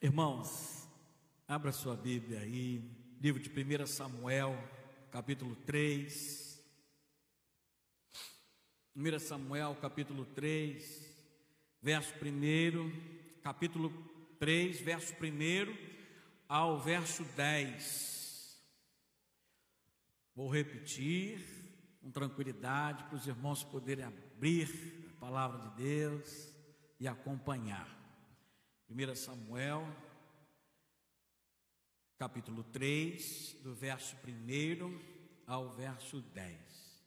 [0.00, 0.88] Irmãos,
[1.48, 2.80] abra sua Bíblia aí,
[3.20, 4.56] livro de 1 Samuel,
[5.10, 6.64] capítulo 3.
[8.94, 11.16] 1 Samuel, capítulo 3,
[11.82, 13.90] verso 1, capítulo
[14.38, 15.76] 3, verso 1
[16.48, 18.62] ao verso 10.
[20.32, 21.40] Vou repetir
[22.00, 26.54] com tranquilidade para os irmãos poderem abrir a palavra de Deus
[27.00, 27.97] e acompanhar.
[28.90, 29.86] 1 Samuel,
[32.16, 34.98] capítulo 3, do verso 1
[35.46, 37.04] ao verso 10.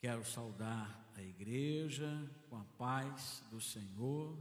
[0.00, 2.08] Quero saudar a igreja
[2.48, 4.34] com a paz do Senhor,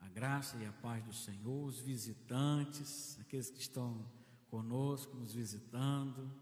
[0.00, 4.04] a graça e a paz do Senhor, os visitantes, aqueles que estão
[4.50, 6.34] conosco, nos visitando,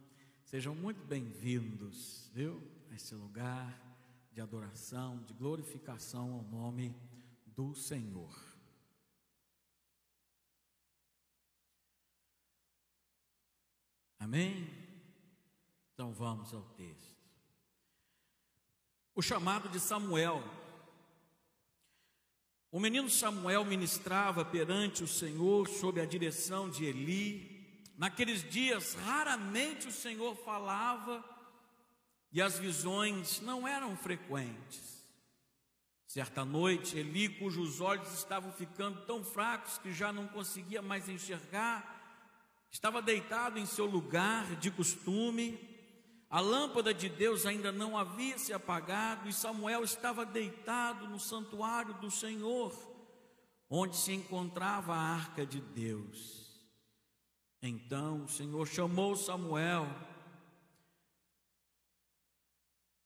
[0.42, 2.66] sejam muito bem-vindos, viu?
[2.90, 3.78] A esse lugar
[4.32, 6.96] de adoração, de glorificação ao nome
[7.46, 8.49] do Senhor.
[14.20, 14.68] Amém?
[15.94, 17.18] Então vamos ao texto.
[19.14, 20.44] O chamado de Samuel.
[22.70, 27.90] O menino Samuel ministrava perante o Senhor sob a direção de Eli.
[27.96, 31.24] Naqueles dias, raramente o Senhor falava
[32.30, 35.00] e as visões não eram frequentes.
[36.06, 41.99] Certa noite, Eli, cujos olhos estavam ficando tão fracos que já não conseguia mais enxergar,
[42.70, 45.58] estava deitado em seu lugar de costume,
[46.28, 51.94] a lâmpada de Deus ainda não havia se apagado e Samuel estava deitado no santuário
[51.94, 52.72] do Senhor,
[53.68, 56.40] onde se encontrava a arca de Deus.
[57.60, 59.86] Então o Senhor chamou Samuel.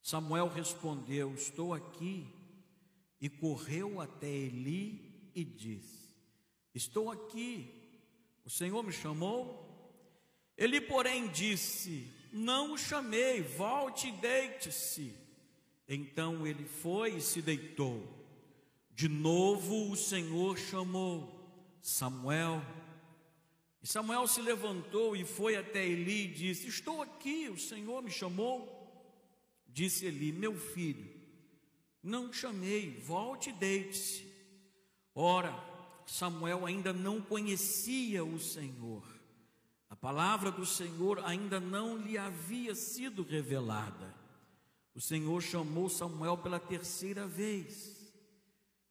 [0.03, 2.31] Samuel respondeu: Estou aqui.
[3.21, 6.15] E correu até Eli e disse:
[6.75, 7.84] Estou aqui.
[8.45, 9.65] O Senhor me chamou.
[10.57, 15.15] Ele, porém, disse: Não o chamei, volte e deite-se.
[15.89, 18.03] Então ele foi e se deitou.
[18.91, 21.41] De novo o Senhor chamou
[21.81, 22.63] Samuel.
[23.83, 28.11] E Samuel se levantou e foi até Eli e disse: Estou aqui, o Senhor me
[28.11, 28.73] chamou.
[29.67, 31.13] Disse Eli: Meu filho,
[32.03, 34.25] não chamei, volte e deite-se.
[35.15, 35.53] Ora,
[36.07, 39.05] Samuel ainda não conhecia o Senhor.
[39.89, 44.15] A palavra do Senhor ainda não lhe havia sido revelada.
[44.95, 47.95] O Senhor chamou Samuel pela terceira vez.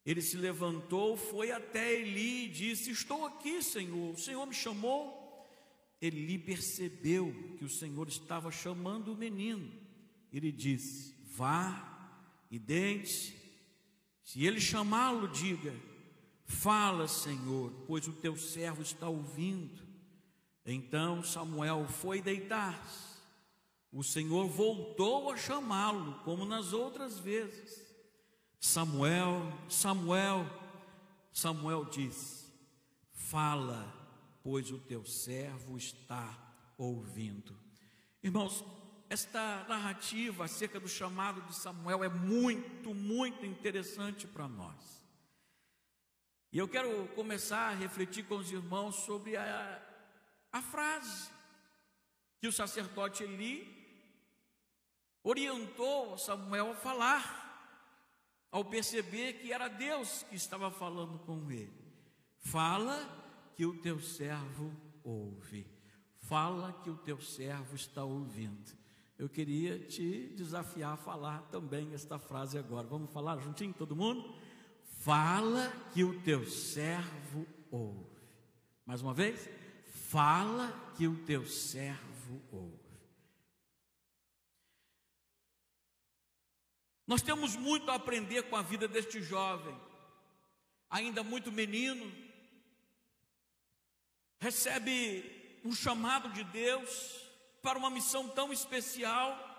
[0.06, 4.14] Ele se levantou, foi até Eli e disse: Estou aqui, Senhor.
[4.14, 5.22] O Senhor me chamou.
[6.02, 9.72] Eli percebeu que o Senhor estava chamando o menino.
[10.32, 12.20] Ele disse: Vá
[12.52, 13.34] e deite.
[14.24, 15.74] Se ele chamá-lo, diga:
[16.46, 19.82] Fala, Senhor, pois o teu servo está ouvindo.
[20.66, 23.14] Então Samuel foi deitar-se.
[23.92, 27.84] O Senhor voltou a chamá-lo, como nas outras vezes.
[28.60, 30.46] Samuel, Samuel,
[31.32, 32.52] Samuel disse:
[33.12, 33.94] Fala,
[34.42, 36.36] pois o teu servo está
[36.78, 37.56] ouvindo.
[38.24, 38.64] Irmãos,
[39.10, 44.93] esta narrativa acerca do chamado de Samuel é muito, muito interessante para nós.
[46.54, 49.82] E eu quero começar a refletir com os irmãos sobre a,
[50.52, 51.32] a frase
[52.40, 53.68] que o sacerdote Eli
[55.24, 57.42] orientou Samuel a falar,
[58.52, 61.74] ao perceber que era Deus que estava falando com ele.
[62.38, 63.04] Fala
[63.56, 64.72] que o teu servo
[65.04, 65.66] ouve.
[66.20, 68.78] Fala que o teu servo está ouvindo.
[69.18, 72.86] Eu queria te desafiar a falar também esta frase agora.
[72.86, 74.53] Vamos falar juntinho, todo mundo?
[75.04, 78.18] Fala que o teu servo ouve.
[78.86, 79.50] Mais uma vez,
[80.10, 82.80] fala que o teu servo ouve.
[87.06, 89.78] Nós temos muito a aprender com a vida deste jovem,
[90.90, 92.10] ainda muito menino,
[94.40, 97.30] recebe um chamado de Deus
[97.62, 99.53] para uma missão tão especial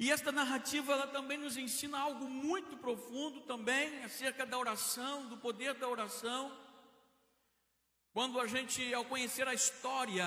[0.00, 5.36] e esta narrativa ela também nos ensina algo muito profundo também acerca da oração, do
[5.36, 6.50] poder da oração.
[8.10, 10.26] Quando a gente ao conhecer a história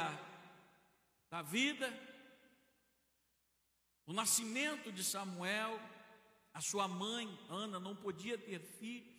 [1.28, 1.92] da vida,
[4.06, 5.80] o nascimento de Samuel,
[6.54, 9.12] a sua mãe Ana não podia ter filhos.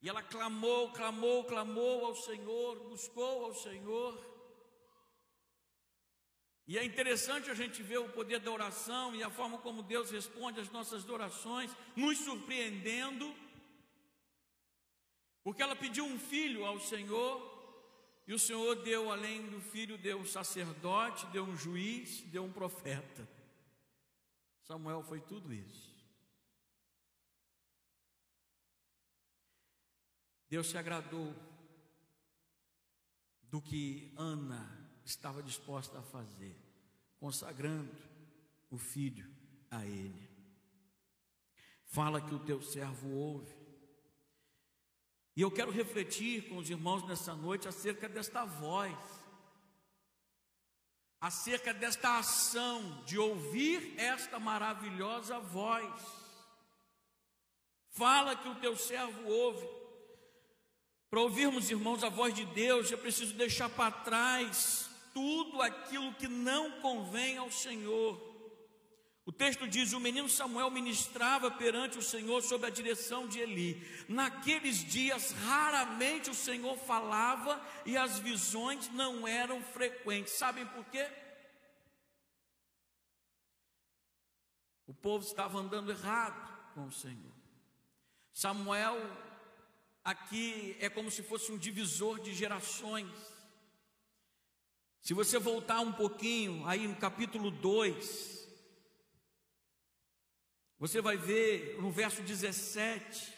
[0.00, 4.29] E ela clamou, clamou, clamou ao Senhor, buscou ao Senhor.
[6.66, 10.10] E é interessante a gente ver o poder da oração e a forma como Deus
[10.10, 13.34] responde às nossas orações, nos surpreendendo.
[15.42, 17.50] Porque ela pediu um filho ao Senhor,
[18.26, 22.52] e o Senhor deu, além do filho, deu um sacerdote, deu um juiz, deu um
[22.52, 23.28] profeta.
[24.62, 25.90] Samuel foi tudo isso.
[30.48, 31.34] Deus se agradou
[33.42, 34.79] do que Ana
[35.10, 36.56] estava disposta a fazer,
[37.18, 37.94] consagrando
[38.70, 39.28] o filho
[39.70, 40.30] a ele.
[41.84, 43.52] Fala que o teu servo ouve.
[45.36, 48.96] E eu quero refletir com os irmãos nessa noite acerca desta voz,
[51.20, 56.02] acerca desta ação de ouvir esta maravilhosa voz.
[57.88, 59.68] Fala que o teu servo ouve.
[61.08, 66.28] Para ouvirmos, irmãos, a voz de Deus, é preciso deixar para trás tudo aquilo que
[66.28, 68.30] não convém ao Senhor.
[69.24, 73.80] O texto diz: o menino Samuel ministrava perante o Senhor sob a direção de Eli.
[74.08, 80.32] Naqueles dias, raramente o Senhor falava e as visões não eram frequentes.
[80.32, 81.08] Sabem por quê?
[84.86, 87.32] O povo estava andando errado com o Senhor.
[88.32, 88.98] Samuel
[90.02, 93.06] aqui é como se fosse um divisor de gerações.
[95.00, 98.48] Se você voltar um pouquinho, aí no capítulo 2,
[100.78, 103.34] você vai ver no verso 17,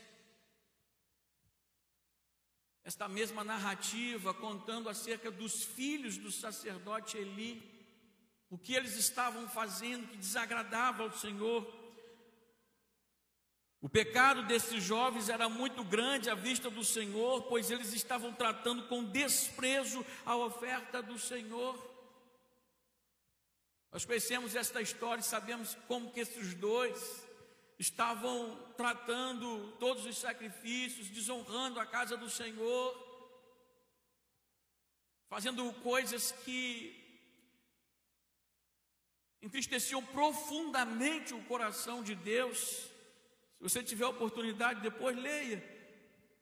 [2.85, 7.63] esta mesma narrativa contando acerca dos filhos do sacerdote Eli,
[8.51, 11.82] o que eles estavam fazendo que desagradava ao Senhor.
[13.83, 18.87] O pecado desses jovens era muito grande à vista do Senhor, pois eles estavam tratando
[18.87, 21.77] com desprezo a oferta do Senhor.
[23.91, 27.27] Nós conhecemos esta história e sabemos como que esses dois
[27.77, 32.97] estavam tratando todos os sacrifícios, desonrando a casa do Senhor,
[35.29, 37.03] fazendo coisas que
[39.43, 42.92] entristeciam profundamente o coração de Deus.
[43.63, 45.63] Se você tiver oportunidade, depois leia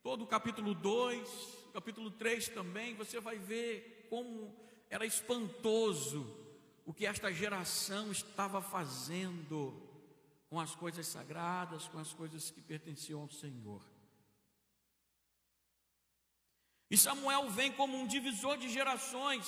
[0.01, 1.29] todo o capítulo 2,
[1.71, 4.51] capítulo 3 também, você vai ver como
[4.89, 6.35] era espantoso
[6.83, 9.87] o que esta geração estava fazendo
[10.49, 13.83] com as coisas sagradas, com as coisas que pertenciam ao Senhor.
[16.89, 19.47] E Samuel vem como um divisor de gerações,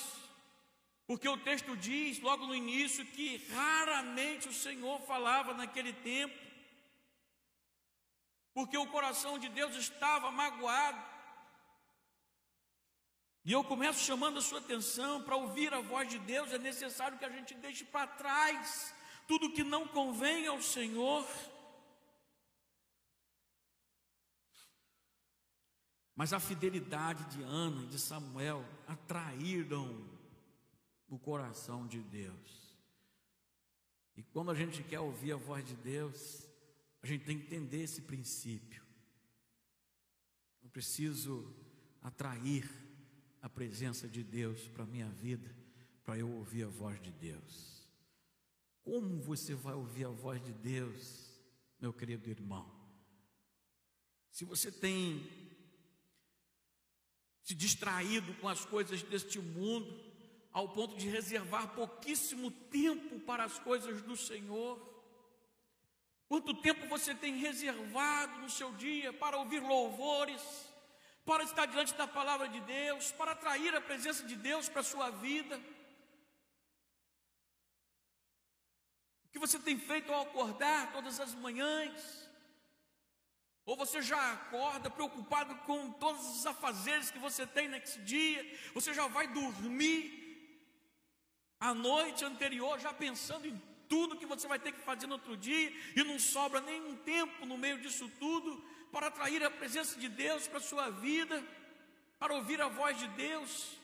[1.08, 6.43] porque o texto diz logo no início que raramente o Senhor falava naquele tempo,
[8.54, 11.02] porque o coração de Deus estava magoado.
[13.44, 17.18] E eu começo chamando a sua atenção para ouvir a voz de Deus, é necessário
[17.18, 18.94] que a gente deixe para trás
[19.26, 21.26] tudo que não convém ao Senhor.
[26.14, 30.08] Mas a fidelidade de Ana e de Samuel atraíram
[31.08, 32.78] o coração de Deus.
[34.16, 36.43] E quando a gente quer ouvir a voz de Deus,
[37.04, 38.82] a gente tem que entender esse princípio.
[40.62, 41.54] Eu preciso
[42.00, 42.66] atrair
[43.42, 45.54] a presença de Deus para a minha vida,
[46.02, 47.86] para eu ouvir a voz de Deus.
[48.82, 51.38] Como você vai ouvir a voz de Deus,
[51.78, 52.74] meu querido irmão?
[54.30, 55.30] Se você tem
[57.42, 59.94] se distraído com as coisas deste mundo,
[60.50, 64.93] ao ponto de reservar pouquíssimo tempo para as coisas do Senhor,
[66.28, 70.42] Quanto tempo você tem reservado no seu dia para ouvir louvores,
[71.24, 74.84] para estar diante da palavra de Deus, para atrair a presença de Deus para a
[74.84, 75.60] sua vida?
[79.26, 82.24] O que você tem feito ao acordar todas as manhãs?
[83.66, 88.42] Ou você já acorda preocupado com todos os afazeres que você tem nesse dia?
[88.74, 90.22] Você já vai dormir
[91.58, 95.36] a noite anterior já pensando em tudo que você vai ter que fazer no outro
[95.36, 98.50] dia, e não sobra nenhum tempo no meio disso tudo
[98.90, 101.36] para atrair a presença de Deus para a sua vida,
[102.18, 103.78] para ouvir a voz de Deus.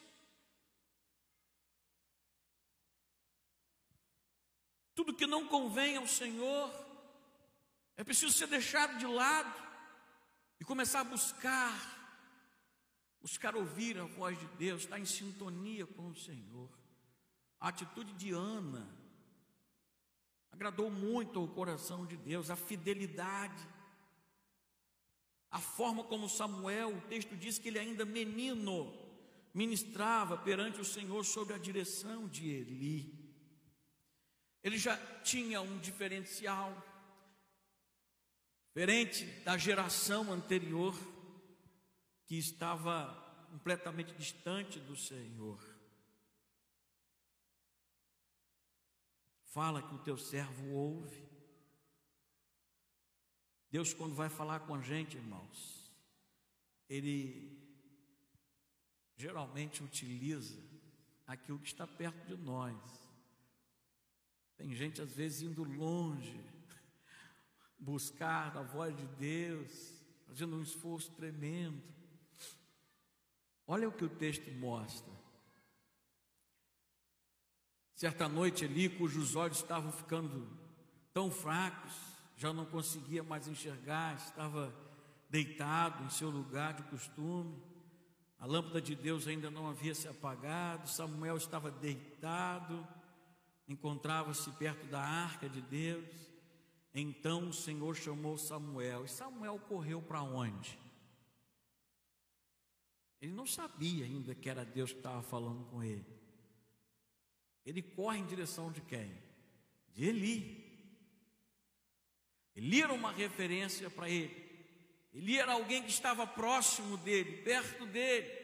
[4.96, 6.68] Tudo que não convém ao Senhor
[7.96, 9.54] é preciso ser deixado de lado
[10.58, 11.72] e começar a buscar,
[13.22, 16.68] buscar ouvir a voz de Deus, estar em sintonia com o Senhor.
[17.60, 18.99] A atitude de Ana
[20.60, 23.66] agradou muito ao coração de Deus, a fidelidade,
[25.50, 28.92] a forma como Samuel, o texto diz que ele ainda menino,
[29.54, 33.10] ministrava perante o Senhor sob a direção de Eli.
[34.62, 36.70] Ele já tinha um diferencial,
[38.68, 40.94] diferente da geração anterior,
[42.26, 43.06] que estava
[43.50, 45.69] completamente distante do Senhor.
[49.50, 51.28] Fala que o teu servo ouve.
[53.68, 55.92] Deus, quando vai falar com a gente, irmãos,
[56.88, 57.58] Ele
[59.16, 60.62] geralmente utiliza
[61.26, 62.76] aquilo que está perto de nós.
[64.56, 66.40] Tem gente, às vezes, indo longe,
[67.76, 71.82] buscar a voz de Deus, fazendo um esforço tremendo.
[73.66, 75.12] Olha o que o texto mostra.
[78.00, 80.48] Certa noite ali, cujos olhos estavam ficando
[81.12, 81.92] tão fracos,
[82.34, 84.74] já não conseguia mais enxergar, estava
[85.28, 87.62] deitado em seu lugar de costume.
[88.38, 92.88] A lâmpada de Deus ainda não havia se apagado, Samuel estava deitado,
[93.68, 96.08] encontrava-se perto da arca de Deus.
[96.94, 100.78] Então o Senhor chamou Samuel, e Samuel correu para onde?
[103.20, 106.19] Ele não sabia ainda que era Deus que estava falando com ele.
[107.64, 109.12] Ele corre em direção de quem?
[109.92, 110.70] De Eli.
[112.56, 114.48] Eli era uma referência para ele.
[115.12, 118.40] Eli era alguém que estava próximo dele, perto dele.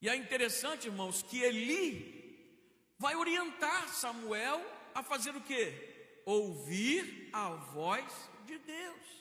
[0.00, 2.18] E é interessante, irmãos, que Eli
[2.98, 4.64] vai orientar Samuel
[4.94, 6.20] a fazer o quê?
[6.24, 9.18] Ouvir a voz de Deus.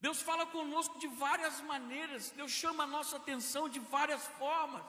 [0.00, 4.82] Deus fala conosco de várias maneiras, Deus chama a nossa atenção de várias formas.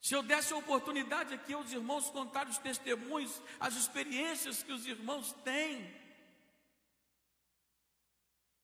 [0.00, 4.86] Se eu desse a oportunidade aqui aos irmãos contar os testemunhos, as experiências que os
[4.86, 5.92] irmãos têm,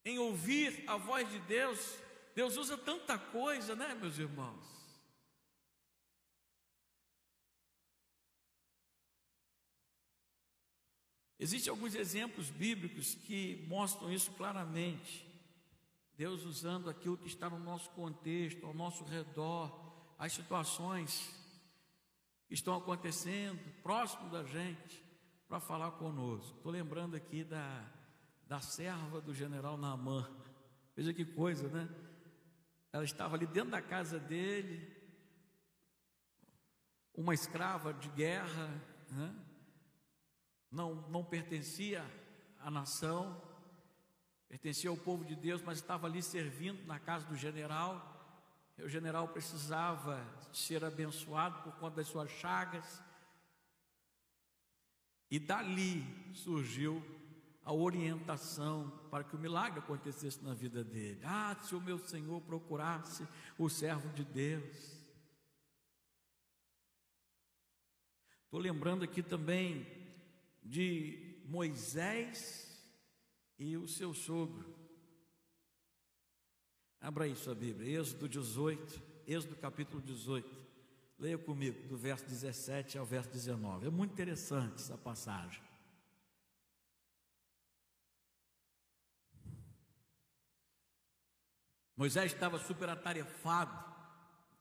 [0.04, 1.98] em ouvir a voz de Deus.
[2.34, 4.62] Deus usa tanta coisa, né, meus irmãos?
[11.38, 15.26] Existem alguns exemplos bíblicos que mostram isso claramente.
[16.16, 19.83] Deus usando aquilo que está no nosso contexto, ao nosso redor,
[20.18, 21.34] as situações
[22.48, 25.02] que estão acontecendo próximo da gente,
[25.48, 26.56] para falar conosco.
[26.56, 27.84] Estou lembrando aqui da
[28.46, 30.28] da serva do general Naamã.
[30.94, 31.88] Veja que coisa, né?
[32.92, 34.92] Ela estava ali dentro da casa dele,
[37.14, 38.68] uma escrava de guerra,
[39.10, 39.34] né?
[40.70, 42.04] não, não pertencia
[42.60, 43.42] à nação,
[44.48, 48.12] pertencia ao povo de Deus, mas estava ali servindo na casa do general.
[48.78, 50.20] O general precisava
[50.52, 53.02] ser abençoado por conta das suas chagas.
[55.30, 56.04] E dali
[56.34, 57.02] surgiu
[57.64, 61.20] a orientação para que o milagre acontecesse na vida dele.
[61.24, 63.26] Ah, se o meu Senhor procurasse
[63.58, 64.94] o servo de Deus.
[68.44, 69.86] Estou lembrando aqui também
[70.62, 72.70] de Moisés
[73.58, 74.73] e o seu sogro.
[77.04, 80.48] Abra aí sua Bíblia, Êxodo 18, Êxodo capítulo 18.
[81.18, 83.88] Leia comigo, do verso 17 ao verso 19.
[83.88, 85.62] É muito interessante essa passagem.
[91.94, 93.84] Moisés estava super atarefado,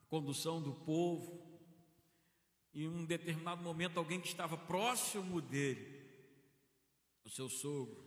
[0.09, 1.49] condução do povo,
[2.73, 6.05] em um determinado momento alguém que estava próximo dele,
[7.23, 8.03] o seu sogro,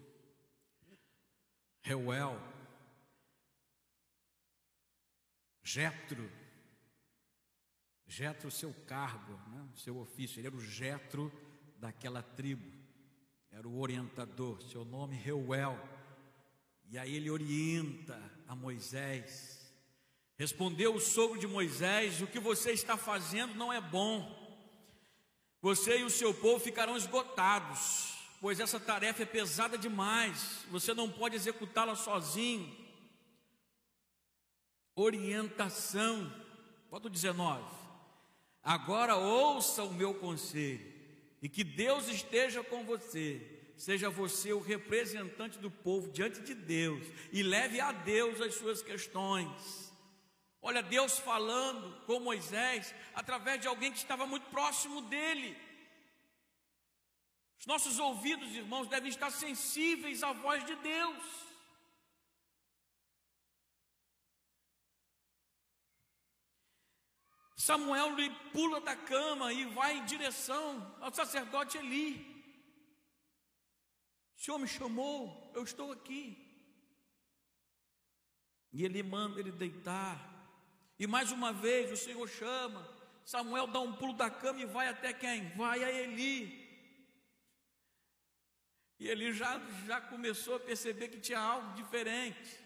[1.81, 2.39] Reuel,
[5.67, 6.31] Jetro,
[8.07, 11.33] Jetro, seu cargo, né, seu ofício, ele era o Jetro
[11.77, 12.73] daquela tribo,
[13.51, 15.77] era o orientador, seu nome Reuel.
[16.89, 19.75] E aí ele orienta a Moisés.
[20.39, 24.23] Respondeu o sogro de Moisés: O que você está fazendo não é bom.
[25.61, 30.65] Você e o seu povo ficarão esgotados, pois essa tarefa é pesada demais.
[30.71, 32.86] Você não pode executá-la sozinho.
[34.97, 36.33] Orientação.
[36.91, 37.63] Bota o 19.
[38.63, 40.93] Agora ouça o meu conselho,
[41.41, 47.07] e que Deus esteja com você seja você o representante do povo diante de Deus
[47.33, 49.93] e leve a Deus as suas questões.
[50.63, 55.57] Olha, Deus falando com Moisés através de alguém que estava muito próximo dele.
[57.61, 61.46] Os nossos ouvidos, irmãos, devem estar sensíveis à voz de Deus.
[67.67, 72.13] Samuel lhe pula da cama e vai em direção ao sacerdote Eli.
[74.37, 76.25] O Senhor me chamou, eu estou aqui.
[78.73, 80.15] E ele manda ele deitar.
[80.97, 82.89] E mais uma vez o Senhor chama.
[83.25, 85.49] Samuel dá um pulo da cama e vai até quem?
[85.57, 86.39] Vai a Eli.
[89.01, 92.66] E ele já, já começou a perceber que tinha algo diferente.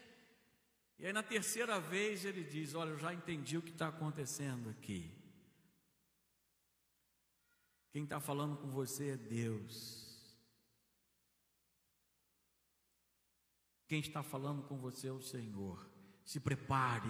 [1.01, 4.69] E aí na terceira vez ele diz: Olha, eu já entendi o que está acontecendo
[4.69, 5.11] aqui.
[7.89, 10.37] Quem está falando com você é Deus.
[13.87, 15.89] Quem está falando com você é o Senhor.
[16.23, 17.09] Se prepare,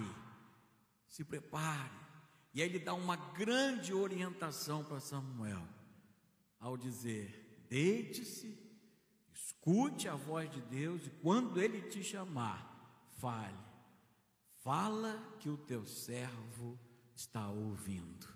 [1.06, 1.92] se prepare.
[2.54, 5.68] E aí ele dá uma grande orientação para Samuel,
[6.58, 8.58] ao dizer: deite-se,
[9.34, 13.71] escute a voz de Deus, e quando ele te chamar, fale.
[14.62, 16.78] Fala que o teu servo
[17.16, 18.28] está ouvindo.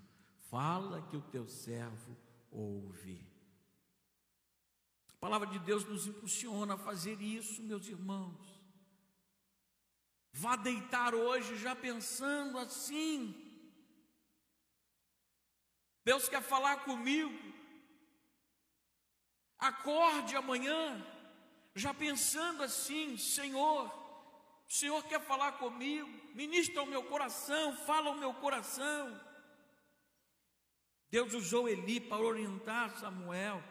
[0.49, 2.17] Fala que o teu servo
[2.51, 3.25] ouve.
[5.13, 8.61] A palavra de Deus nos impulsiona a fazer isso, meus irmãos.
[10.33, 13.33] Vá deitar hoje já pensando assim.
[16.03, 17.37] Deus quer falar comigo.
[19.57, 21.05] Acorde amanhã,
[21.73, 24.06] já pensando assim: Senhor,
[24.67, 29.19] o Senhor quer falar comigo, ministra o meu coração, fala o meu coração.
[31.09, 33.63] Deus usou Eli para orientar Samuel.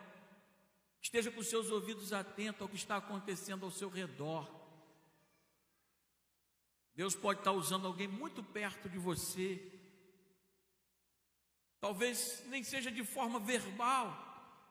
[1.03, 4.51] Esteja com seus ouvidos atentos ao que está acontecendo ao seu redor.
[6.95, 9.63] Deus pode estar usando alguém muito perto de você.
[11.79, 14.07] Talvez nem seja de forma verbal,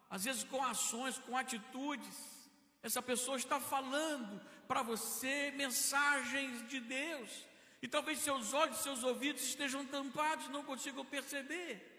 [0.09, 2.49] às vezes com ações, com atitudes.
[2.81, 7.45] Essa pessoa está falando para você mensagens de Deus.
[7.81, 11.95] E talvez seus olhos, seus ouvidos estejam tampados, não consigam perceber.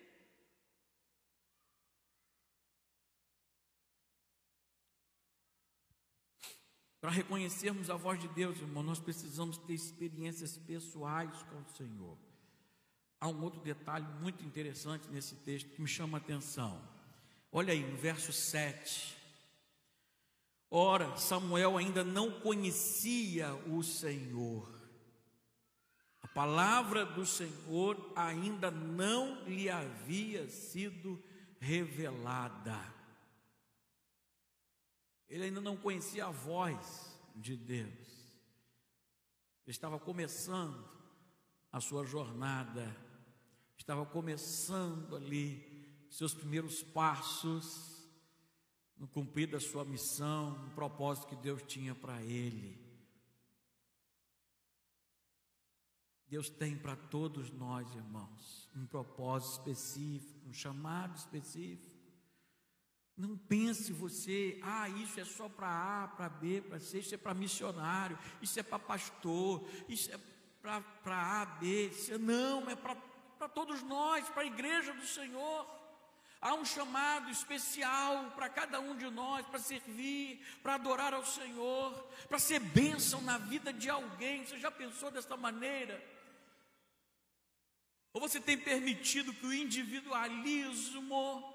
[7.00, 12.18] Para reconhecermos a voz de Deus, irmão, nós precisamos ter experiências pessoais com o Senhor.
[13.20, 16.82] Há um outro detalhe muito interessante nesse texto que me chama a atenção.
[17.52, 19.15] Olha aí, no verso 7.
[20.78, 24.70] Ora, Samuel ainda não conhecia o Senhor.
[26.20, 31.18] A palavra do Senhor ainda não lhe havia sido
[31.58, 32.78] revelada.
[35.30, 38.36] Ele ainda não conhecia a voz de Deus.
[39.64, 40.86] Ele estava começando
[41.72, 42.94] a sua jornada,
[43.78, 47.95] estava começando ali seus primeiros passos
[48.96, 52.86] no cumprir da sua missão, no propósito que Deus tinha para ele.
[56.28, 61.94] Deus tem para todos nós, irmãos, um propósito específico, um chamado específico.
[63.16, 65.68] Não pense você, ah, isso é só para
[66.04, 70.18] A, para B, para C, isso é para missionário, isso é para pastor, isso é
[70.60, 72.18] para A, B, C.
[72.18, 75.66] Não, é para todos nós, para a igreja do Senhor.
[76.40, 81.92] Há um chamado especial para cada um de nós, para servir, para adorar ao Senhor,
[82.28, 84.44] para ser bênção na vida de alguém.
[84.44, 86.02] Você já pensou desta maneira?
[88.12, 91.54] Ou você tem permitido que o individualismo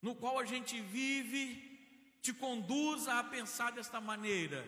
[0.00, 1.70] no qual a gente vive
[2.20, 4.66] te conduza a pensar desta maneira: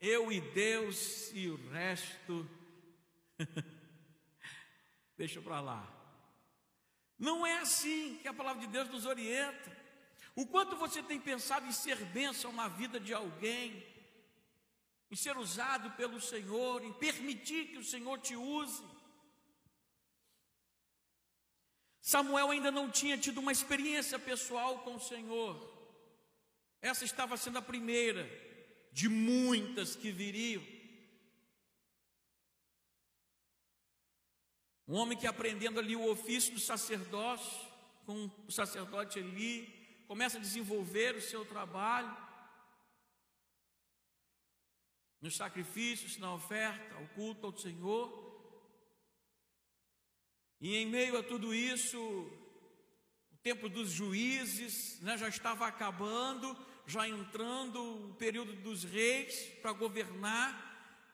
[0.00, 2.48] eu e Deus e o resto,
[5.16, 5.95] deixa para lá.
[7.18, 9.76] Não é assim que a palavra de Deus nos orienta.
[10.34, 13.84] O quanto você tem pensado em ser bênção na vida de alguém,
[15.10, 18.84] em ser usado pelo Senhor, em permitir que o Senhor te use.
[22.00, 25.74] Samuel ainda não tinha tido uma experiência pessoal com o Senhor.
[26.82, 28.28] Essa estava sendo a primeira
[28.92, 30.75] de muitas que viriam.
[34.88, 37.66] Um homem que aprendendo ali o ofício do sacerdócio,
[38.04, 39.66] com o sacerdote Eli,
[40.06, 42.16] começa a desenvolver o seu trabalho
[45.20, 48.24] nos sacrifícios, na oferta, ao culto ao Senhor.
[50.60, 57.08] E em meio a tudo isso, o tempo dos juízes né, já estava acabando, já
[57.08, 60.65] entrando o período dos reis para governar,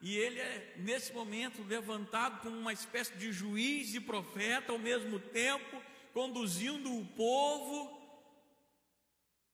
[0.02, 5.20] e ele é, nesse momento, levantado como uma espécie de juiz e profeta ao mesmo
[5.20, 5.80] tempo,
[6.12, 8.02] conduzindo o povo,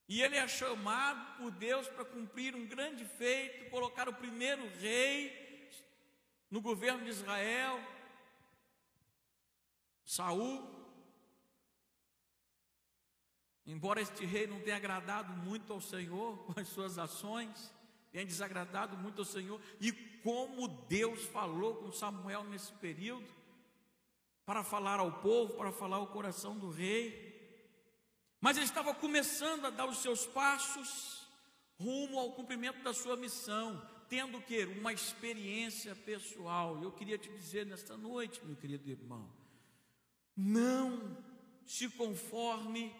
[0.08, 5.68] e ele é chamado por Deus para cumprir um grande feito, colocar o primeiro rei
[6.50, 7.78] no governo de Israel,
[10.02, 10.66] Saul,
[13.66, 17.70] embora este rei não tenha agradado muito ao Senhor com as suas ações,
[18.10, 19.92] tenha desagradado muito ao Senhor, e
[20.22, 23.26] como Deus falou com Samuel nesse período,
[24.44, 27.28] para falar ao povo, para falar ao coração do rei,
[28.40, 31.28] mas ele estava começando a dar os seus passos
[31.78, 36.82] rumo ao cumprimento da sua missão, tendo que uma experiência pessoal.
[36.82, 39.30] Eu queria te dizer nesta noite, meu querido irmão,
[40.36, 41.16] não
[41.66, 42.94] se conforme,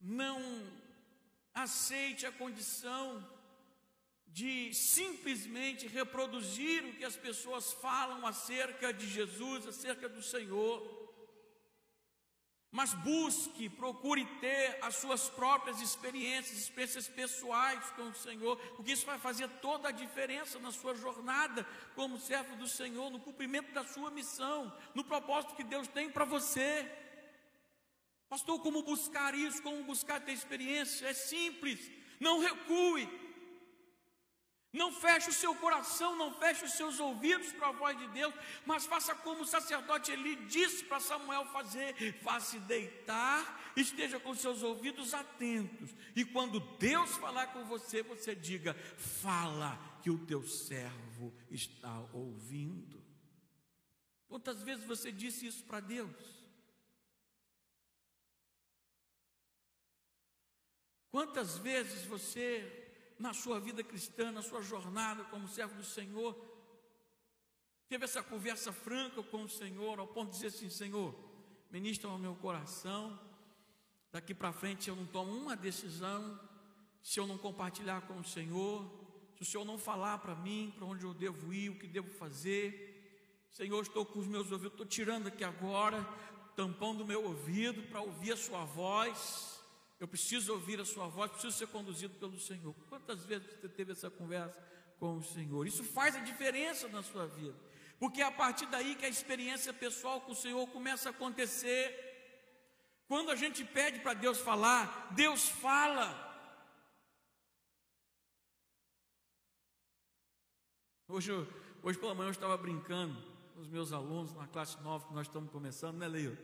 [0.00, 0.40] não
[1.52, 3.26] aceite a condição
[4.30, 11.00] de simplesmente reproduzir o que as pessoas falam acerca de Jesus, acerca do Senhor
[12.72, 19.04] mas busque, procure ter as suas próprias experiências, experiências pessoais com o Senhor, porque isso
[19.04, 21.66] vai fazer toda a diferença na sua jornada
[21.96, 26.24] como servo do Senhor, no cumprimento da sua missão, no propósito que Deus tem para
[26.24, 26.88] você.
[28.28, 29.60] Pastor, como buscar isso?
[29.62, 31.08] Como buscar ter experiência?
[31.08, 31.90] É simples,
[32.20, 33.08] não recue,
[34.72, 38.34] não feche o seu coração, não feche os seus ouvidos para a voz de Deus,
[38.64, 44.62] mas faça como o sacerdote Eli disse para Samuel fazer: vá-se deitar, esteja com seus
[44.62, 51.32] ouvidos atentos, e quando Deus falar com você, você diga: fala, que o teu servo
[51.50, 53.00] está ouvindo.
[54.28, 56.16] Quantas vezes você disse isso para Deus?
[61.10, 62.79] Quantas vezes você
[63.20, 66.34] na sua vida cristã, na sua jornada como servo do Senhor,
[67.86, 71.14] teve essa conversa franca com o Senhor, ao ponto de dizer assim: Senhor,
[71.70, 73.20] ministra ao meu coração,
[74.10, 76.40] daqui para frente eu não tomo uma decisão,
[77.02, 78.90] se eu não compartilhar com o Senhor,
[79.36, 82.10] se o Senhor não falar para mim para onde eu devo ir, o que devo
[82.12, 82.88] fazer.
[83.50, 86.02] Senhor, estou com os meus ouvidos, estou tirando aqui agora,
[86.56, 89.59] tampão do meu ouvido para ouvir a Sua voz.
[90.00, 92.74] Eu preciso ouvir a sua voz, preciso ser conduzido pelo Senhor.
[92.88, 94.58] Quantas vezes você teve essa conversa
[94.98, 95.66] com o Senhor?
[95.66, 97.54] Isso faz a diferença na sua vida.
[97.98, 101.84] Porque é a partir daí que a experiência pessoal com o Senhor começa a acontecer.
[103.06, 106.28] Quando a gente pede para Deus falar, Deus fala.
[111.06, 111.30] Hoje,
[111.82, 113.20] hoje pela manhã eu estava brincando
[113.52, 116.38] com os meus alunos na classe nova que nós estamos começando, né, Leio?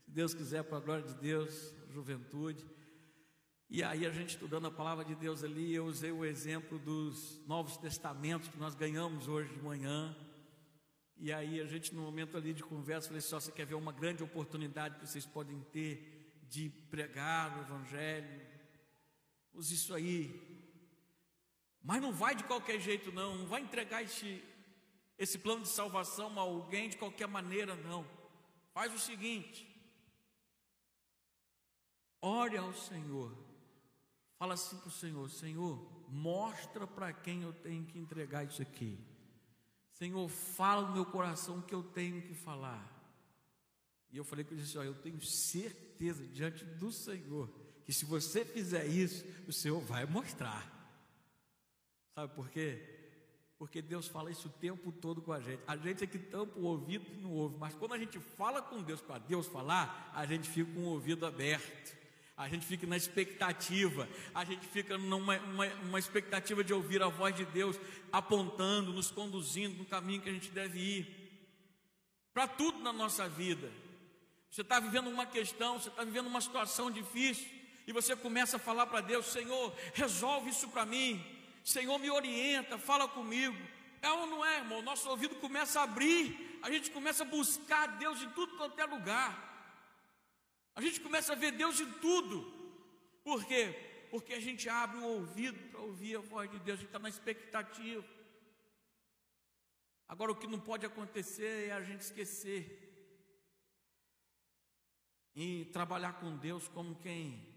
[0.00, 2.64] Se Deus quiser, para a glória de Deus, juventude.
[3.76, 7.44] E aí a gente estudando a palavra de Deus ali, eu usei o exemplo dos
[7.44, 10.16] Novos Testamentos que nós ganhamos hoje de manhã.
[11.16, 13.90] E aí a gente no momento ali de conversa, falei só, você quer ver uma
[13.90, 18.46] grande oportunidade que vocês podem ter de pregar o evangelho?
[19.52, 20.40] Use isso aí.
[21.82, 24.40] Mas não vai de qualquer jeito não, não vai entregar esse
[25.18, 28.06] esse plano de salvação a alguém de qualquer maneira não.
[28.72, 29.66] Faz o seguinte:
[32.20, 33.43] ore ao Senhor
[34.38, 38.98] Fala assim para o Senhor: Senhor, mostra para quem eu tenho que entregar isso aqui.
[39.92, 42.92] Senhor, fala no meu coração o que eu tenho que falar.
[44.10, 47.48] E eu falei com ele assim: Eu tenho certeza diante do Senhor
[47.84, 50.72] que se você fizer isso, o Senhor vai mostrar.
[52.14, 52.82] Sabe por quê?
[53.58, 55.62] Porque Deus fala isso o tempo todo com a gente.
[55.66, 58.62] A gente é que tampa o ouvido e não ouve, mas quando a gente fala
[58.62, 62.03] com Deus para Deus falar, a gente fica com o ouvido aberto
[62.36, 67.08] a gente fica na expectativa, a gente fica numa uma, uma expectativa de ouvir a
[67.08, 67.78] voz de Deus
[68.10, 71.24] apontando, nos conduzindo no caminho que a gente deve ir.
[72.32, 73.70] Para tudo na nossa vida.
[74.50, 77.48] Você está vivendo uma questão, você está vivendo uma situação difícil,
[77.86, 81.24] e você começa a falar para Deus: Senhor, resolve isso para mim,
[81.62, 83.56] Senhor, me orienta, fala comigo.
[84.02, 84.82] É ou não é, irmão?
[84.82, 88.84] Nosso ouvido começa a abrir, a gente começa a buscar Deus em tudo quanto é
[88.84, 89.53] lugar.
[90.74, 92.42] A gente começa a ver Deus em tudo.
[93.22, 94.06] Por quê?
[94.10, 96.98] Porque a gente abre o ouvido para ouvir a voz de Deus, a gente está
[96.98, 98.04] na expectativa.
[100.08, 102.80] Agora, o que não pode acontecer é a gente esquecer
[105.34, 107.54] e trabalhar com Deus como quem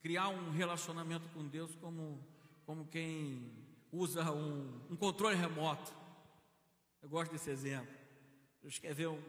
[0.00, 2.26] criar um relacionamento com Deus como,
[2.66, 3.52] como quem
[3.92, 5.94] usa um, um controle remoto.
[7.00, 7.94] Eu gosto desse exemplo.
[8.80, 9.22] Quer ver um,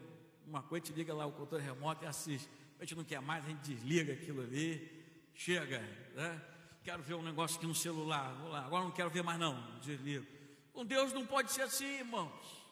[0.46, 2.48] uma coisa, a gente liga lá o controle remoto e assiste.
[2.78, 5.04] A gente não quer mais, a gente desliga aquilo ali,
[5.34, 5.80] chega,
[6.14, 6.42] né?
[6.82, 9.80] Quero ver um negócio aqui no celular, vou lá, agora não quero ver mais não,
[9.80, 10.26] desligo.
[10.72, 12.64] Com Deus não pode ser assim, irmãos.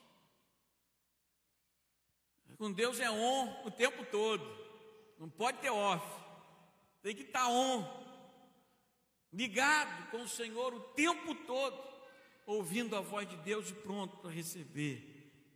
[2.58, 4.44] Com Deus é on o tempo todo,
[5.18, 6.06] não pode ter off,
[7.02, 8.02] tem que estar on,
[9.32, 11.76] ligado com o Senhor o tempo todo,
[12.46, 15.11] ouvindo a voz de Deus e pronto para receber.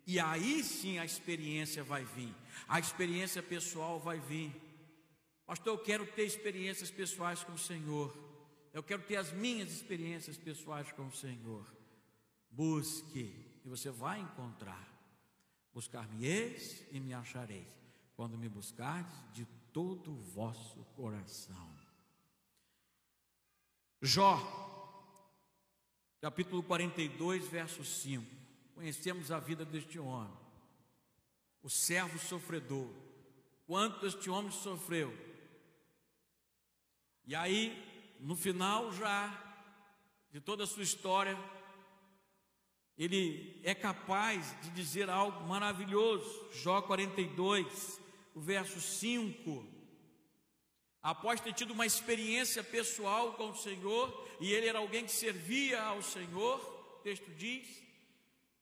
[0.06, 2.32] E aí sim a experiência vai vir,
[2.68, 4.54] a experiência pessoal vai vir.
[5.44, 8.16] Pastor, eu quero ter experiências pessoais com o Senhor,
[8.72, 11.66] eu quero ter as minhas experiências pessoais com o Senhor.
[12.50, 14.94] Busque, e você vai encontrar.
[15.74, 17.66] Buscar-me-eis e me achareis,
[18.14, 21.68] quando me buscardes de todo o vosso coração.
[24.00, 24.38] Jó,
[26.20, 28.45] capítulo 42, verso 5.
[28.76, 30.36] Conhecemos a vida deste homem,
[31.62, 32.90] o servo sofredor.
[33.66, 35.16] Quanto este homem sofreu.
[37.26, 37.74] E aí,
[38.20, 39.32] no final já
[40.30, 41.34] de toda a sua história,
[42.98, 46.50] ele é capaz de dizer algo maravilhoso.
[46.52, 47.98] Jó 42,
[48.34, 49.66] o verso 5.
[51.02, 55.82] Após ter tido uma experiência pessoal com o Senhor, e ele era alguém que servia
[55.82, 56.60] ao Senhor,
[56.98, 57.85] o texto diz,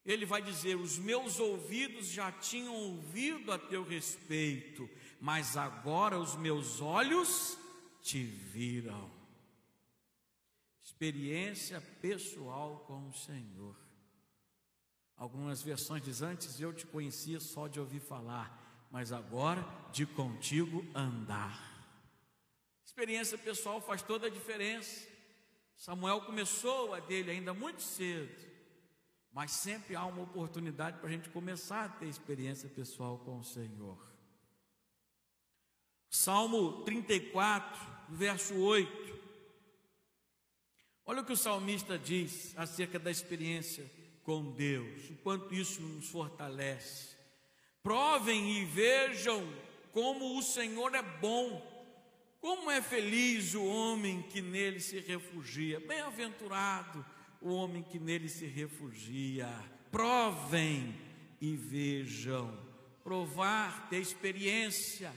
[0.04, 4.88] ele vai dizer: Os meus ouvidos já tinham ouvido a teu respeito,
[5.20, 7.58] mas agora os meus olhos
[8.02, 9.10] te viram.
[10.82, 13.76] Experiência pessoal com o Senhor.
[15.16, 20.84] Algumas versões diz antes eu te conhecia só de ouvir falar, mas agora de contigo
[20.94, 21.72] andar.
[22.84, 25.08] Experiência pessoal faz toda a diferença.
[25.76, 28.53] Samuel começou a dele ainda muito cedo,
[29.34, 33.44] mas sempre há uma oportunidade para a gente começar a ter experiência pessoal com o
[33.44, 33.98] Senhor.
[36.08, 37.76] Salmo 34,
[38.10, 39.18] verso 8.
[41.04, 43.90] Olha o que o salmista diz acerca da experiência
[44.22, 47.16] com Deus, o quanto isso nos fortalece.
[47.82, 49.44] Provem e vejam
[49.92, 51.74] como o Senhor é bom
[52.44, 57.02] como é feliz o homem que nele se refugia, bem-aventurado
[57.44, 59.46] o homem que nele se refugia.
[59.92, 60.98] Provem
[61.38, 62.58] e vejam,
[63.04, 65.12] provar, ter experiência,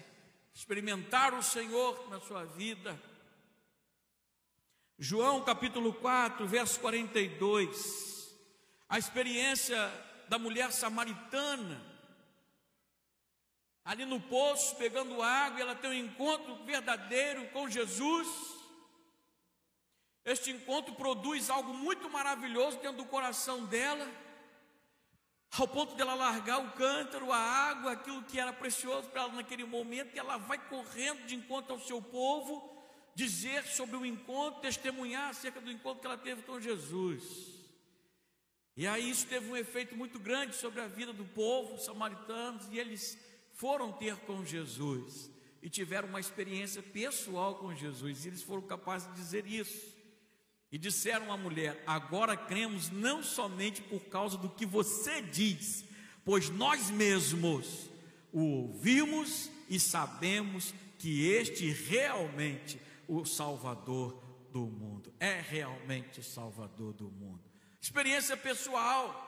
[0.54, 3.02] experimentar o Senhor na sua vida.
[5.00, 8.36] João capítulo 4, verso 42,
[8.90, 9.78] a experiência
[10.28, 11.82] da mulher samaritana,
[13.86, 18.57] ali no poço, pegando água, ela tem um encontro verdadeiro com Jesus.
[20.28, 24.06] Este encontro produz algo muito maravilhoso dentro do coração dela,
[25.58, 29.64] ao ponto dela largar o cântaro, a água, aquilo que era precioso para ela naquele
[29.64, 32.78] momento, e ela vai correndo de encontro ao seu povo,
[33.16, 37.24] dizer sobre o encontro, testemunhar acerca do encontro que ela teve com Jesus.
[38.76, 42.78] E aí isso teve um efeito muito grande sobre a vida do povo samaritano, e
[42.78, 43.18] eles
[43.54, 49.08] foram ter com Jesus e tiveram uma experiência pessoal com Jesus, e eles foram capazes
[49.08, 49.97] de dizer isso.
[50.72, 55.86] E disseram à mulher: Agora cremos não somente por causa do que você diz,
[56.26, 57.90] pois nós mesmos
[58.32, 66.94] o ouvimos e sabemos que este realmente o Salvador do mundo, é realmente o Salvador
[66.94, 67.44] do mundo.
[67.82, 69.24] Experiência pessoal.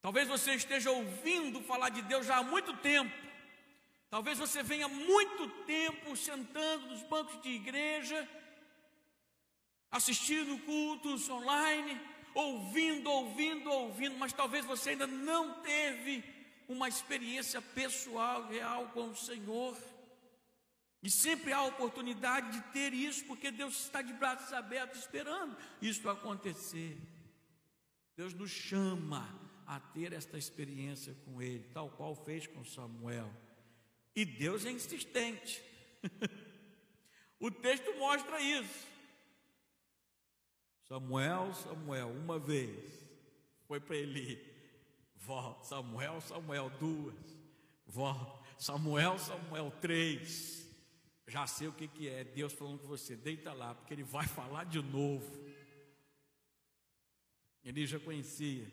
[0.00, 3.14] Talvez você esteja ouvindo falar de Deus já há muito tempo.
[4.10, 8.28] Talvez você venha muito tempo sentando nos bancos de igreja,
[9.92, 12.00] assistindo cultos online,
[12.34, 16.24] ouvindo, ouvindo, ouvindo, mas talvez você ainda não teve
[16.66, 19.76] uma experiência pessoal real com o Senhor.
[21.02, 26.08] E sempre há oportunidade de ter isso, porque Deus está de braços abertos esperando isso
[26.08, 26.96] acontecer.
[28.16, 29.28] Deus nos chama
[29.66, 33.30] a ter esta experiência com ele, tal qual fez com Samuel.
[34.14, 35.62] E Deus é insistente.
[37.40, 38.91] o texto mostra isso.
[40.92, 43.08] Samuel, Samuel, uma vez,
[43.66, 44.38] foi para Eli.
[45.16, 47.14] Volta, Samuel, Samuel, duas.
[47.86, 50.68] Volta, Samuel, Samuel, três.
[51.26, 52.24] Já sei o que, que é.
[52.24, 55.42] Deus falando com você, deita lá, porque ele vai falar de novo.
[57.64, 58.70] Ele já conhecia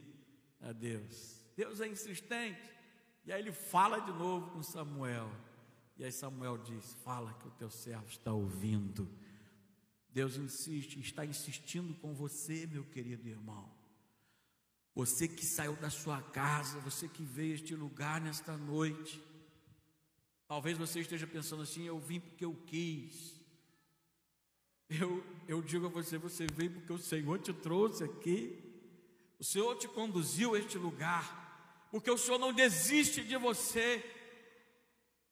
[0.60, 1.40] a Deus.
[1.56, 2.70] Deus é insistente.
[3.24, 5.32] E aí ele fala de novo com Samuel.
[5.98, 9.10] E aí Samuel diz: Fala que o teu servo está ouvindo.
[10.12, 13.72] Deus insiste, está insistindo com você, meu querido irmão.
[14.96, 19.22] Você que saiu da sua casa, você que veio a este lugar nesta noite.
[20.48, 23.40] Talvez você esteja pensando assim: eu vim porque eu quis.
[24.90, 28.70] Eu, eu digo a você: você veio porque o Senhor te trouxe aqui.
[29.40, 34.04] O Senhor te conduziu a este lugar, porque o Senhor não desiste de você,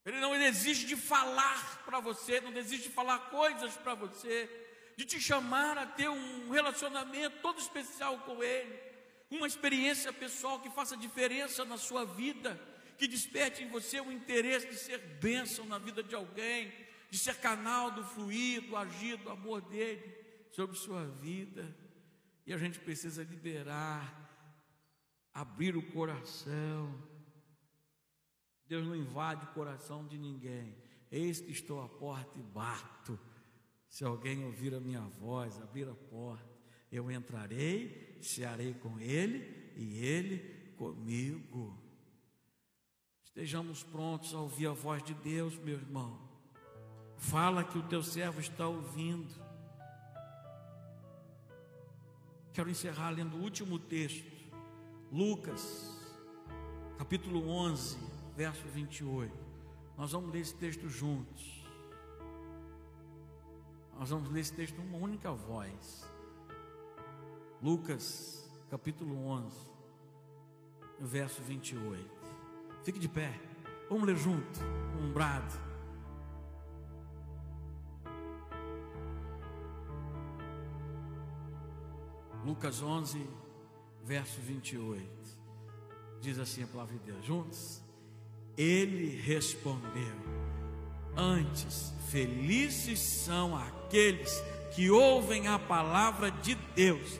[0.05, 4.66] Ele não desiste de falar para você, não desiste de falar coisas para você,
[4.97, 8.77] de te chamar a ter um relacionamento todo especial com Ele,
[9.29, 12.59] uma experiência pessoal que faça diferença na sua vida,
[12.97, 16.73] que desperte em você o interesse de ser bênção na vida de alguém,
[17.11, 20.17] de ser canal do fluir, do agir, do amor dele
[20.51, 21.75] sobre sua vida.
[22.43, 24.27] E a gente precisa liberar,
[25.31, 27.07] abrir o coração.
[28.65, 30.75] Deus não invade o coração de ninguém.
[31.11, 33.19] Eis que estou à porta e bato.
[33.87, 36.57] Se alguém ouvir a minha voz, abrir a porta,
[36.89, 41.77] Eu entrarei, cearei com ele e ele comigo.
[43.21, 46.17] Estejamos prontos a ouvir a voz de Deus, meu irmão.
[47.17, 49.33] Fala que o teu servo está ouvindo.
[52.53, 54.25] Quero encerrar lendo o último texto,
[55.11, 55.95] Lucas,
[56.97, 57.99] capítulo 11,
[58.35, 59.31] verso 28.
[59.95, 61.56] Nós vamos ler esse texto juntos.
[63.99, 66.07] Nós vamos ler esse texto numa única voz.
[67.61, 69.55] Lucas, capítulo 11,
[70.99, 72.07] verso 28.
[72.83, 73.33] Fique de pé.
[73.89, 74.59] Vamos ler junto,
[75.01, 75.67] um brado.
[82.45, 83.27] Lucas 11,
[84.03, 85.37] verso 28.
[86.21, 87.25] Diz assim a palavra de Deus.
[87.25, 87.83] Juntos.
[88.55, 90.36] Ele respondeu:
[91.17, 94.31] Antes, felizes são aqueles
[94.75, 97.19] que ouvem a palavra de Deus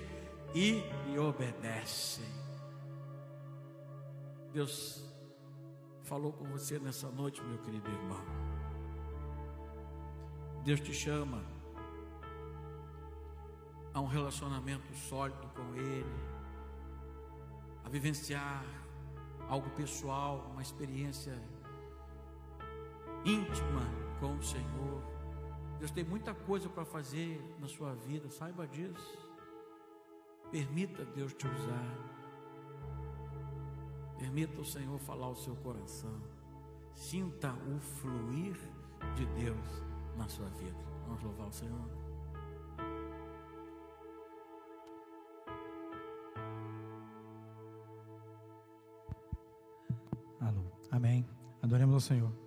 [0.54, 2.24] e lhe obedecem.
[4.54, 5.04] Deus
[6.04, 8.24] falou com você nessa noite, meu querido irmão.
[10.64, 11.44] Deus te chama
[13.94, 16.06] a um relacionamento sólido com Ele,
[17.84, 18.64] a vivenciar
[19.50, 21.42] algo pessoal, uma experiência
[23.28, 23.82] íntima
[24.20, 25.04] com o Senhor.
[25.80, 29.18] Deus tem muita coisa para fazer na sua vida, saiba disso.
[30.52, 31.98] Permita Deus te usar.
[34.18, 36.22] Permita o Senhor falar o seu coração.
[36.96, 38.58] Sinta o fluir
[39.16, 39.84] de Deus
[40.18, 40.80] na sua vida.
[41.06, 42.08] Vamos louvar o Senhor.
[50.98, 51.24] Amém.
[51.62, 52.47] Adoremos ao Senhor.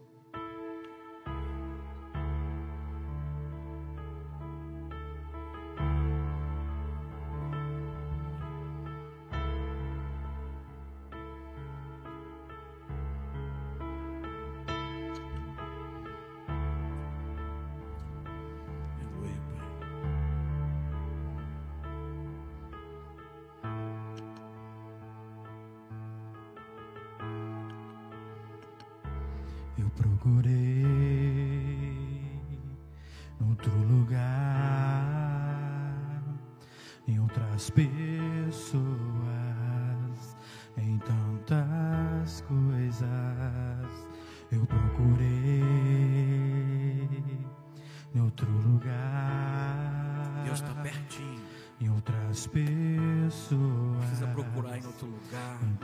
[52.31, 53.99] tantas pessoas.
[53.99, 55.59] Precisa procurar em outro lugar.
[55.63, 55.75] Em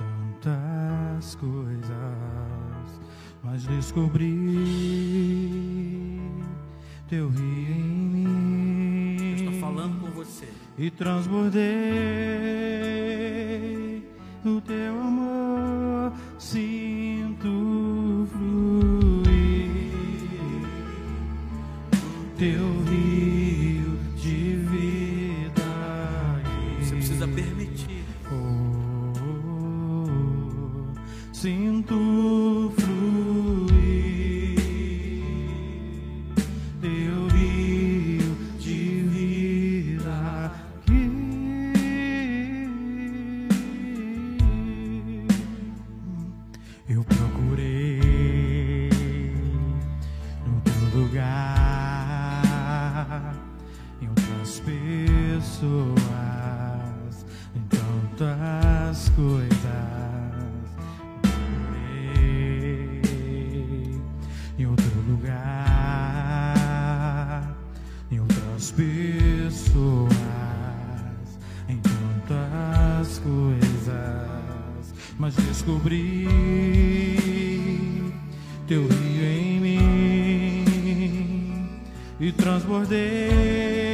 [0.40, 1.90] tantas coisas,
[3.42, 4.30] mas descobri
[7.08, 9.16] teu rio em mim.
[9.18, 10.48] Deus está falando com você.
[10.78, 12.85] E transbordei.
[75.18, 76.26] mas descobri
[78.66, 80.64] teu rio em mim
[82.20, 83.85] e transbordei.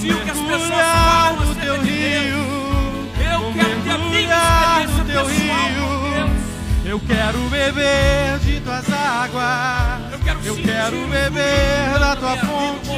[0.00, 2.38] Vou que as pessoas mergulhar falam no teu rio.
[3.18, 5.88] Eu quero ter minha experiência teu rio.
[6.84, 10.12] Eu quero beber de tuas águas.
[10.12, 12.88] Eu quero Eu quero beber da tua fonte.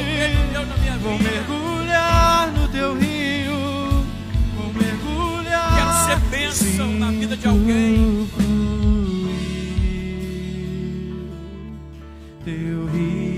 [1.01, 4.05] Vou mergulhar no teu rio.
[4.55, 5.75] Vou mergulhar.
[5.75, 8.29] Quero ser bênção na vida de alguém.
[12.45, 13.30] Teu rio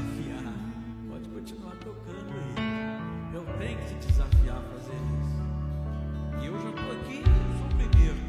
[0.00, 0.54] desafiar.
[1.08, 2.54] Pode continuar tocando aí.
[3.34, 5.40] Eu tenho que te desafiar a fazer isso.
[6.40, 8.20] E eu já estou aqui, eu sou o primeiro.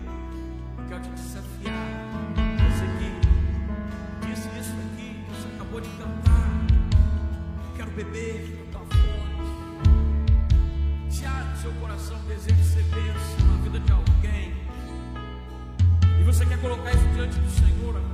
[0.77, 1.87] Eu quero te desafiar.
[2.67, 3.07] Você que
[4.27, 6.49] disse isso aqui, que você acabou de cantar.
[7.67, 9.49] Eu quero beber da tua fonte.
[11.09, 14.53] Se há no seu coração desejo de ser bênção na vida de alguém,
[16.19, 18.10] e você quer colocar isso diante do Senhor agora,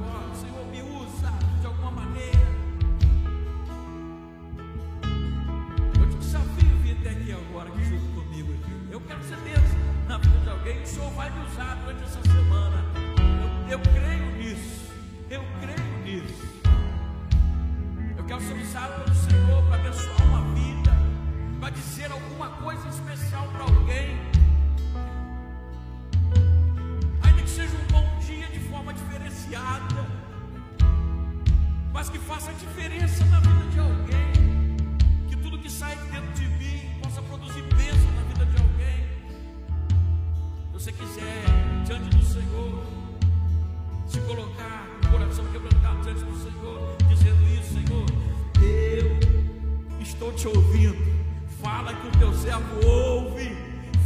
[52.38, 53.58] servo ouve.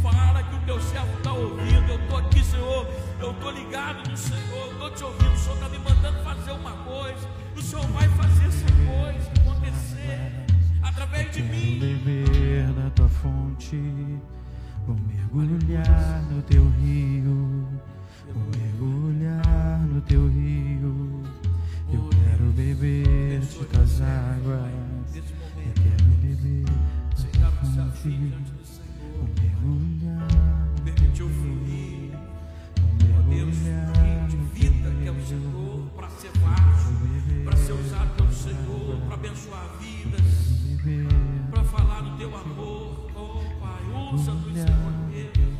[0.02, 1.88] Fala que o teu servo está ouvindo.
[1.88, 2.86] Eu estou aqui, Senhor.
[3.20, 4.66] Eu estou ligado no Senhor.
[4.66, 5.32] Eu estou te ouvindo.
[5.32, 7.28] O Senhor está me mandando fazer uma coisa.
[7.56, 10.46] O Senhor vai fazer essa coisa acontecer
[10.82, 11.78] através de mim.
[11.78, 13.76] beber da tua fonte,
[14.86, 17.68] vou mergulhar no teu rio,
[18.32, 21.22] vou mergulhar no teu rio.
[21.92, 24.70] Eu quero beber de tuas águas,
[28.02, 29.28] tua o
[29.62, 32.10] no teu Permitiu fluir.
[33.28, 36.94] Deus, mergulhar fluir de vida que é o Senhor, para ser vaso,
[37.44, 40.20] para ser usado pelo Senhor, para abençoar vidas,
[41.50, 43.08] para falar do teu amor.
[43.14, 43.82] Oh Pai,
[44.12, 45.52] usa-nos, Senhor Deus.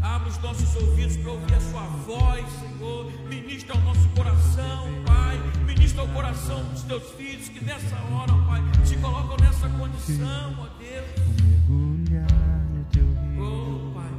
[0.00, 3.12] Abre os nossos ouvidos para ouvir a Sua voz, Senhor.
[3.28, 5.27] Ministra ao nosso coração, Pai.
[5.88, 10.66] Ministra ao coração dos teus filhos que nessa hora, Pai, se colocam nessa condição, ó
[10.78, 11.06] Deus.
[11.66, 13.42] vou mergulhar no teu rio.
[13.42, 14.12] Oh Pai,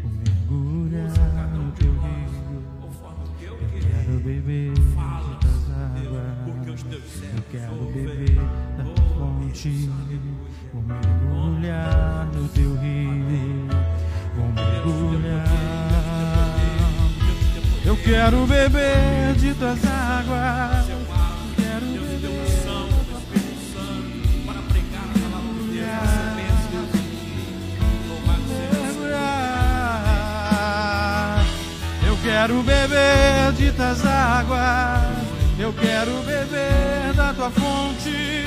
[0.00, 2.62] Vou mergulhar um no teu nós rio.
[2.80, 4.20] conforme o teu Quero querer.
[4.22, 5.60] beber Fala, de tuas
[6.00, 6.16] Deus,
[6.46, 6.82] porque os águas.
[6.84, 8.06] teus Eu servos quero ouvem.
[8.06, 9.90] beber da Oh, fonte.
[10.72, 13.68] Vou mergulhar no teu rio.
[14.36, 15.46] Vou mergulhar.
[17.84, 20.89] Eu quero beber de tuas águas.
[32.40, 35.28] Quero beber de tuas águas.
[35.58, 38.46] Eu quero beber da tua fonte.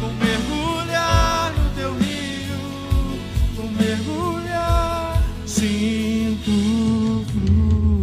[0.00, 3.20] Vou mergulhar no teu rio.
[3.54, 5.22] Vou mergulhar.
[5.46, 7.99] Sinto fluir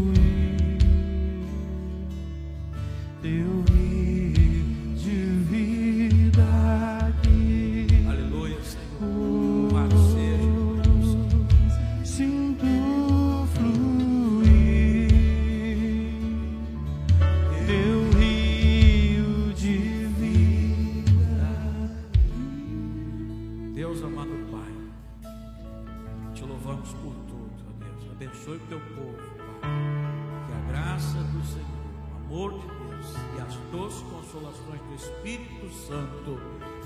[34.48, 36.40] consolações do Espírito Santo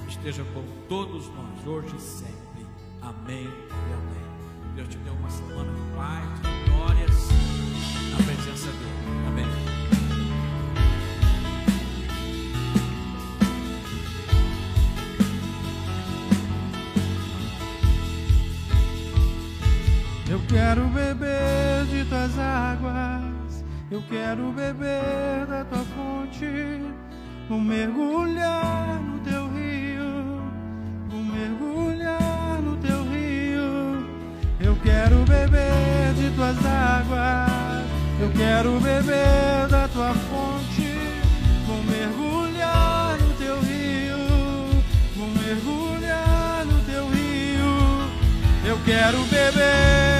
[0.07, 2.66] esteja com todos nós, hoje e sempre.
[3.01, 4.76] Amém e amém.
[4.76, 7.28] Deus te dê uma semana de paz, de glórias,
[8.12, 9.28] na presença dele.
[9.28, 9.45] Amém.
[20.30, 26.45] Eu quero beber de tuas águas, eu quero beber da tua fonte,
[27.52, 30.41] vou mergulhar no teu rio,
[31.10, 34.08] vou mergulhar no teu rio.
[34.62, 37.84] Eu quero beber de tuas águas,
[38.22, 40.95] eu quero beber da tua fonte,
[41.68, 44.84] vou mergulhar no teu rio,
[45.18, 48.10] vou mergulhar no teu rio.
[48.66, 50.11] Eu quero beber